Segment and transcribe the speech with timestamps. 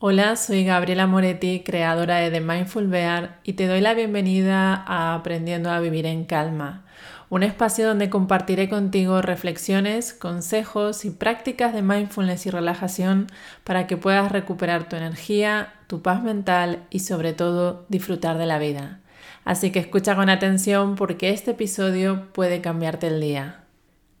[0.00, 5.16] Hola, soy Gabriela Moretti, creadora de The Mindful Bear, y te doy la bienvenida a
[5.16, 6.84] Aprendiendo a Vivir en Calma,
[7.30, 13.26] un espacio donde compartiré contigo reflexiones, consejos y prácticas de mindfulness y relajación
[13.64, 18.60] para que puedas recuperar tu energía, tu paz mental y sobre todo disfrutar de la
[18.60, 19.00] vida.
[19.44, 23.64] Así que escucha con atención porque este episodio puede cambiarte el día.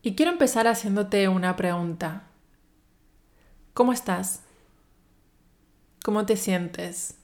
[0.02, 2.24] Y quiero empezar haciéndote una pregunta.
[3.74, 4.42] ¿Cómo estás?
[6.08, 7.18] ¿Cómo te sientes?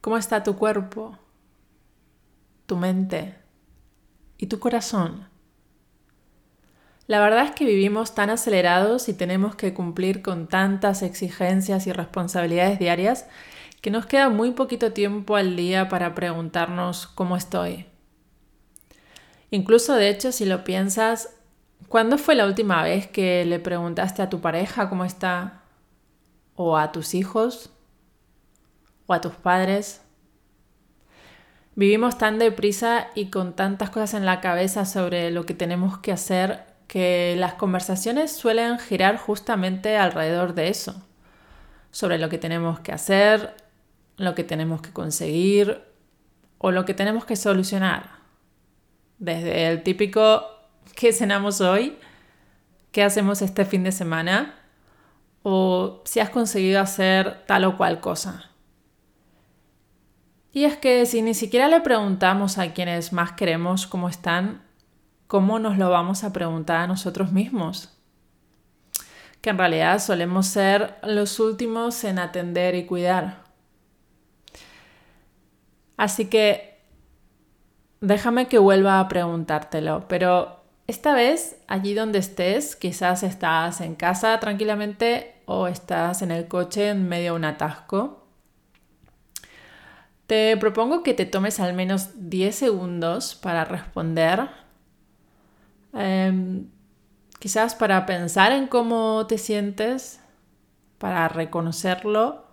[0.00, 1.16] ¿Cómo está tu cuerpo,
[2.66, 3.36] tu mente
[4.38, 5.28] y tu corazón?
[7.06, 11.92] La verdad es que vivimos tan acelerados y tenemos que cumplir con tantas exigencias y
[11.92, 13.28] responsabilidades diarias
[13.80, 17.86] que nos queda muy poquito tiempo al día para preguntarnos cómo estoy.
[19.52, 21.36] Incluso de hecho, si lo piensas,
[21.86, 25.60] ¿cuándo fue la última vez que le preguntaste a tu pareja cómo está?
[26.56, 27.70] O a tus hijos
[29.06, 30.02] o a tus padres.
[31.76, 36.12] Vivimos tan deprisa y con tantas cosas en la cabeza sobre lo que tenemos que
[36.12, 41.02] hacer que las conversaciones suelen girar justamente alrededor de eso,
[41.90, 43.56] sobre lo que tenemos que hacer,
[44.16, 45.82] lo que tenemos que conseguir
[46.58, 48.10] o lo que tenemos que solucionar.
[49.18, 50.44] Desde el típico
[50.94, 51.98] ¿qué cenamos hoy?
[52.92, 54.54] ¿Qué hacemos este fin de semana?
[55.46, 58.50] O si has conseguido hacer tal o cual cosa.
[60.52, 64.62] Y es que si ni siquiera le preguntamos a quienes más queremos cómo están,
[65.26, 67.94] ¿cómo nos lo vamos a preguntar a nosotros mismos?
[69.42, 73.44] Que en realidad solemos ser los últimos en atender y cuidar.
[75.98, 76.80] Así que
[78.00, 84.40] déjame que vuelva a preguntártelo, pero esta vez, allí donde estés, quizás estás en casa
[84.40, 88.26] tranquilamente o estás en el coche en medio de un atasco.
[90.26, 94.48] Te propongo que te tomes al menos 10 segundos para responder.
[95.92, 96.66] Em,
[97.38, 100.20] quizás para pensar en cómo te sientes,
[100.98, 102.46] para reconocerlo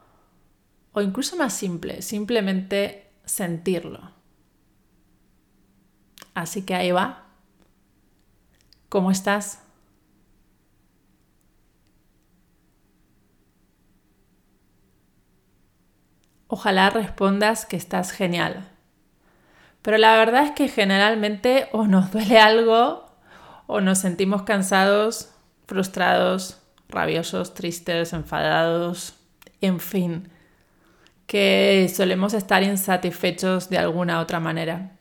[0.94, 4.12] o incluso más simple, simplemente sentirlo.
[6.34, 7.28] Así que ahí va.
[8.90, 9.61] ¿Cómo estás?
[16.54, 18.68] Ojalá respondas que estás genial.
[19.82, 23.06] Pero la verdad es que generalmente o nos duele algo
[23.68, 25.34] o nos sentimos cansados,
[25.66, 29.16] frustrados, rabiosos, tristes, enfadados,
[29.62, 30.30] en fin,
[31.26, 34.92] que solemos estar insatisfechos de alguna otra manera.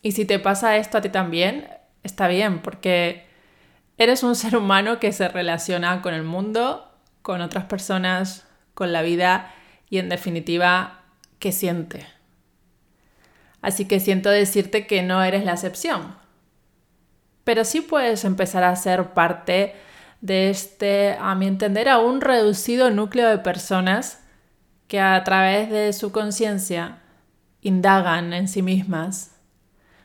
[0.00, 1.68] Y si te pasa esto a ti también,
[2.02, 3.26] está bien, porque
[3.98, 9.02] eres un ser humano que se relaciona con el mundo, con otras personas, con la
[9.02, 9.52] vida
[9.92, 11.02] y en definitiva
[11.38, 12.06] que siente.
[13.60, 16.16] Así que siento decirte que no eres la excepción.
[17.44, 19.74] Pero sí puedes empezar a ser parte
[20.22, 24.24] de este, a mi entender, a un reducido núcleo de personas
[24.88, 27.00] que a través de su conciencia
[27.60, 29.36] indagan en sí mismas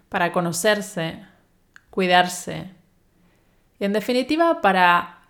[0.10, 1.24] para conocerse,
[1.92, 2.72] cuidarse
[3.80, 5.22] y en definitiva para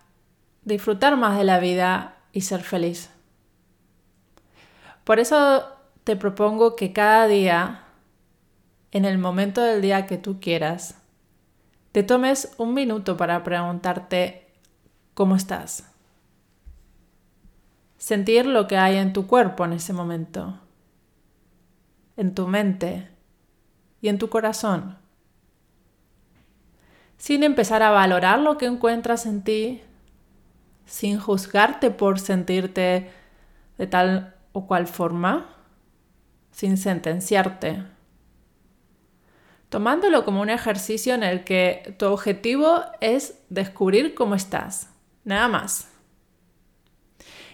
[0.64, 3.10] disfrutar más de la vida y ser feliz.
[5.08, 5.64] Por eso
[6.04, 7.84] te propongo que cada día,
[8.90, 11.00] en el momento del día que tú quieras,
[11.92, 14.46] te tomes un minuto para preguntarte
[15.14, 15.90] cómo estás.
[17.96, 20.60] Sentir lo que hay en tu cuerpo en ese momento,
[22.18, 23.08] en tu mente
[24.02, 24.98] y en tu corazón
[27.16, 29.82] sin empezar a valorar lo que encuentras en ti,
[30.84, 33.10] sin juzgarte por sentirte
[33.78, 35.46] de tal o cual forma,
[36.50, 37.84] sin sentenciarte,
[39.68, 44.90] tomándolo como un ejercicio en el que tu objetivo es descubrir cómo estás,
[45.24, 45.88] nada más.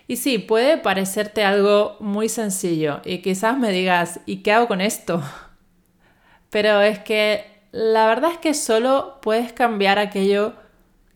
[0.06, 4.80] Y sí, puede parecerte algo muy sencillo y quizás me digas, ¿y qué hago con
[4.80, 5.22] esto?
[6.50, 10.54] Pero es que la verdad es que solo puedes cambiar aquello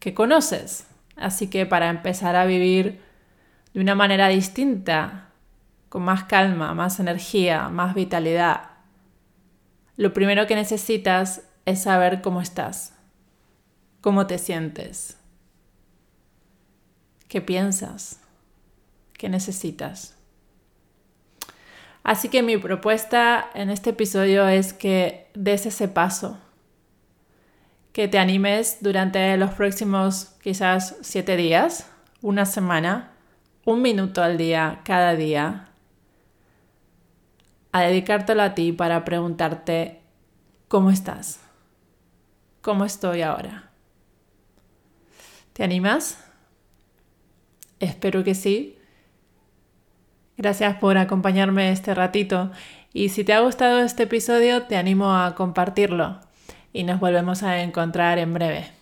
[0.00, 0.86] que conoces.
[1.16, 3.00] Así que para empezar a vivir
[3.72, 5.27] de una manera distinta,
[5.88, 8.70] con más calma, más energía, más vitalidad,
[9.98, 12.94] lo primero que necesitas es saber cómo estás,
[14.00, 15.18] cómo te sientes,
[17.26, 18.20] qué piensas,
[19.14, 20.16] qué necesitas.
[22.04, 26.38] Así que mi propuesta en este episodio es que des ese paso
[27.92, 31.90] que te animes durante los próximos quizás siete días,
[32.22, 33.10] una semana,
[33.64, 35.67] un minuto al día, cada día,
[37.72, 40.00] a dedicártelo a ti para preguntarte,
[40.68, 41.40] ¿cómo estás?
[42.62, 43.70] ¿Cómo estoy ahora?
[45.52, 46.24] ¿Te animas?
[47.80, 48.78] Espero que sí.
[50.36, 52.50] Gracias por acompañarme este ratito
[52.92, 56.20] y si te ha gustado este episodio te animo a compartirlo
[56.72, 58.77] y nos volvemos a encontrar en breve.